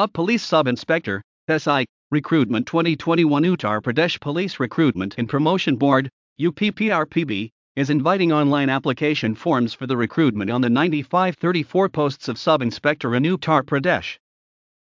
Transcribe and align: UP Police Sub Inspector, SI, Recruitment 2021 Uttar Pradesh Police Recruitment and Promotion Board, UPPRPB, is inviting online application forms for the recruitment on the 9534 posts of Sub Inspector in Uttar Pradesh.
UP 0.00 0.14
Police 0.14 0.42
Sub 0.42 0.66
Inspector, 0.66 1.22
SI, 1.46 1.84
Recruitment 2.10 2.66
2021 2.66 3.42
Uttar 3.42 3.82
Pradesh 3.82 4.18
Police 4.18 4.58
Recruitment 4.58 5.14
and 5.18 5.28
Promotion 5.28 5.76
Board, 5.76 6.08
UPPRPB, 6.40 7.50
is 7.76 7.90
inviting 7.90 8.32
online 8.32 8.70
application 8.70 9.34
forms 9.34 9.74
for 9.74 9.86
the 9.86 9.98
recruitment 9.98 10.50
on 10.50 10.62
the 10.62 10.70
9534 10.70 11.90
posts 11.90 12.28
of 12.28 12.38
Sub 12.38 12.62
Inspector 12.62 13.14
in 13.14 13.24
Uttar 13.24 13.62
Pradesh. 13.62 14.16